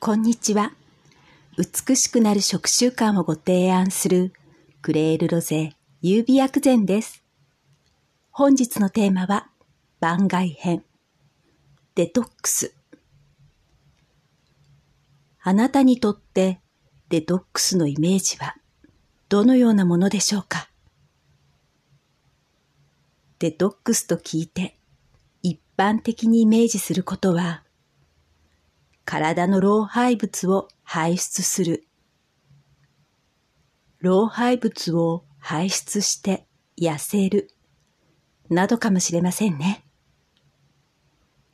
[0.00, 0.74] こんにちは。
[1.56, 4.32] 美しくなる食習慣をご提案する
[4.80, 7.24] クレールロゼ優美薬膳です。
[8.30, 9.48] 本日のテーマは
[9.98, 10.84] 番外編。
[11.96, 12.72] デトックス。
[15.42, 16.60] あなたにとって
[17.08, 18.54] デトックスのイメージは
[19.28, 20.70] どのようなものでしょうか？
[23.40, 24.78] デトックスと聞いて
[25.42, 27.64] 一般的にイメージすることは
[29.10, 31.88] 体の老廃物を排出する。
[34.00, 36.46] 老廃物を排出して
[36.78, 37.48] 痩せる。
[38.50, 39.82] などかもしれませんね。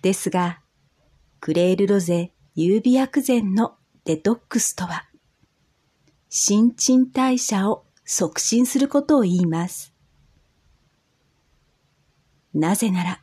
[0.00, 0.60] ですが、
[1.40, 5.08] クレールロゼ優美薬膳のデトックスとは、
[6.28, 9.92] 新陳代謝を促進することを言います。
[12.54, 13.20] なぜなら、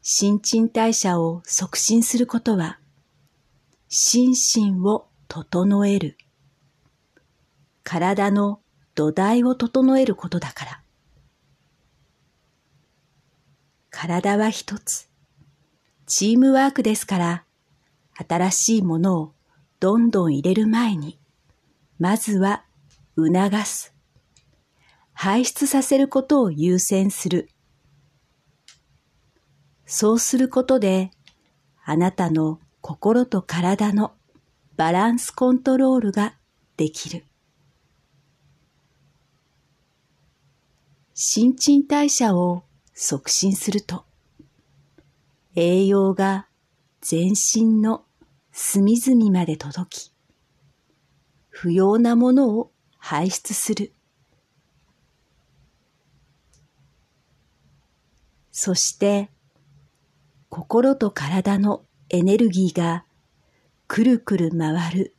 [0.00, 2.78] 新陳代謝を促進することは、
[3.94, 6.16] 心身を整える。
[7.82, 8.62] 体の
[8.94, 10.82] 土台を整えることだから。
[13.90, 15.10] 体は一つ。
[16.06, 17.44] チームワークですから、
[18.26, 19.34] 新しいものを
[19.78, 21.18] どんどん入れる前に、
[21.98, 22.64] まずは
[23.14, 23.94] 促す。
[25.12, 27.50] 排出させることを優先する。
[29.84, 31.10] そうすることで、
[31.84, 34.12] あなたの心と体の
[34.76, 36.34] バランスコントロールが
[36.76, 37.24] できる。
[41.14, 44.04] 新陳代謝を促進すると、
[45.54, 46.48] 栄養が
[47.00, 48.04] 全身の
[48.50, 50.12] 隅々まで届き、
[51.50, 53.92] 不要なものを排出する。
[58.50, 59.30] そして、
[60.48, 63.06] 心と体のエネルギーが
[63.88, 65.16] くるくる回る、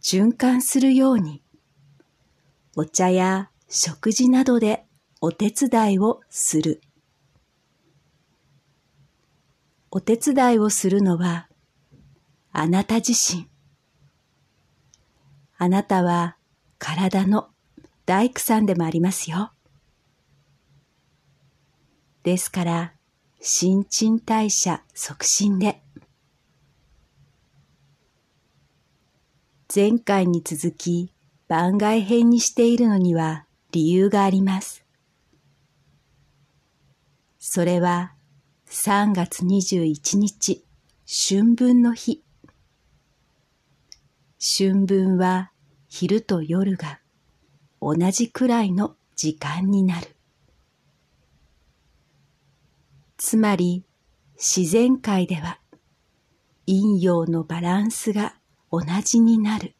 [0.00, 1.42] 循環するように、
[2.76, 4.84] お茶や食事などで
[5.20, 6.80] お手伝いをする。
[9.90, 11.48] お手伝いをするのは、
[12.52, 13.48] あなた自身。
[15.58, 16.36] あなたは
[16.78, 17.48] 体の
[18.06, 19.50] 大工さんでもありますよ。
[22.22, 22.94] ですから、
[23.40, 25.83] 新陳代謝促進で、
[29.74, 31.12] 前回に続き
[31.48, 34.84] 番外編にしているのには理由があります。
[37.40, 38.12] それは
[38.68, 40.64] 3月21日
[41.04, 42.22] 春分の日。
[44.38, 45.50] 春分は
[45.88, 47.00] 昼と夜が
[47.80, 50.06] 同じくらいの時間になる。
[53.16, 53.84] つまり
[54.36, 55.58] 自然界では
[56.64, 58.36] 陰陽のバランスが
[58.76, 59.76] 同じになる。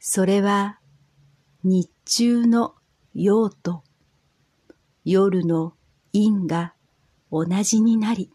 [0.00, 0.80] それは
[1.62, 2.74] 日中の
[3.14, 3.84] 陽と
[5.04, 5.74] 夜の
[6.12, 6.74] 陰が
[7.30, 8.32] 同じになり、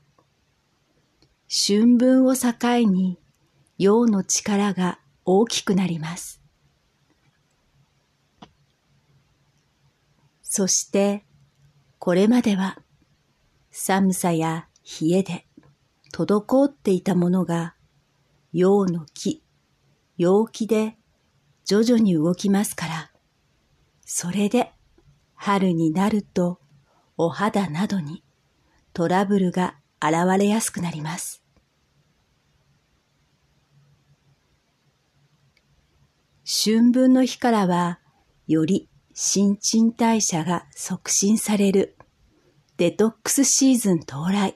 [1.50, 2.54] 春分を境
[2.90, 3.20] に
[3.78, 6.42] 陽の力が大きくなります。
[10.44, 11.26] そして
[12.00, 12.78] これまでは
[13.72, 14.70] 寒さや
[15.02, 15.46] 冷えで
[16.14, 17.76] 滞っていたものが
[18.58, 19.44] 陽の木、
[20.16, 20.96] 陽気で
[21.66, 23.12] 徐々に動きますから、
[24.06, 24.72] それで
[25.34, 26.62] 春になると
[27.18, 28.24] お肌などに
[28.94, 31.44] トラブルが現れやすくなります。
[36.46, 38.00] 春分の日からは
[38.48, 41.98] より新陳代謝が促進される
[42.78, 44.56] デトックスシーズン到来。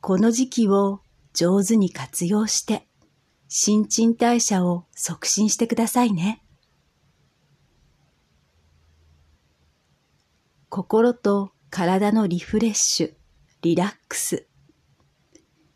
[0.00, 1.02] この時期を
[1.34, 2.86] 上手に活用して
[3.48, 6.42] 新陳代謝を促進してくださいね。
[10.70, 13.14] 心と体のリフレッシュ、
[13.62, 14.46] リラックス、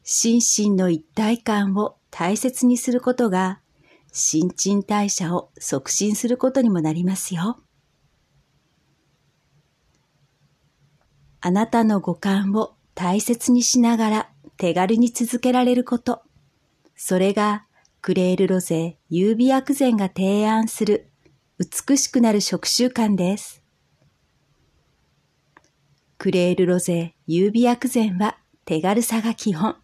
[0.04, 3.60] 心身の一体感を大切にすることが
[4.12, 7.60] 新陳代謝を促進することにもなりますよ。
[11.40, 16.22] あなたの五感を大切にしながら手軽に続けられること。
[16.96, 17.64] それが
[18.00, 21.10] クレールロゼ優美薬膳が提案する
[21.58, 23.62] 美しくなる食習慣です。
[26.18, 29.76] クレールロゼ優美薬膳は手軽さが基本。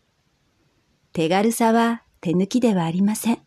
[1.13, 3.39] 手軽さは手抜きではありません。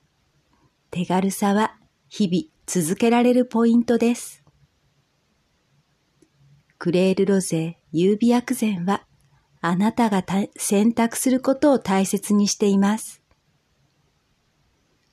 [0.91, 1.75] 手軽さは
[2.09, 4.43] 日々続けられるポイントです。
[6.77, 9.05] クレールロゼ優美薬膳は
[9.65, 10.25] あなたが
[10.57, 13.21] 選択することを大切にしています。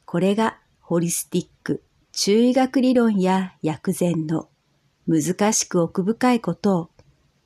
[0.04, 4.48] これがホリスティック、中医学理論や薬膳の
[5.06, 6.90] 難しく奥深いことを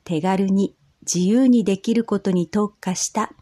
[0.04, 3.34] 手軽に自由にできることに特化した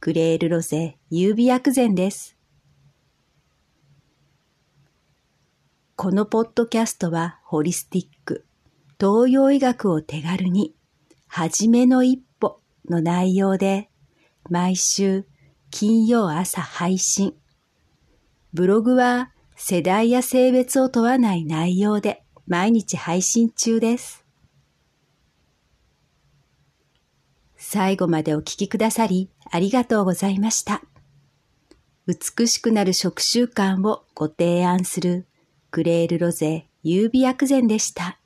[0.00, 2.38] グレールロゼ優美薬膳です。
[5.96, 8.46] このポッドキャストはホリスティック、
[8.98, 10.74] 東洋医学を手軽に、
[11.28, 12.22] はじめの一
[12.88, 13.88] の内容で、
[14.50, 15.26] 毎週
[15.70, 17.34] 金曜朝配信。
[18.52, 24.24] ブログは世代や性別を問わない内容で毎日配信中です。
[27.56, 30.82] 最後までお聞きくださりありがとうございました。
[32.06, 35.26] 美しくなる食習慣をご提案する
[35.70, 38.18] グレールロゼ優美薬膳でした。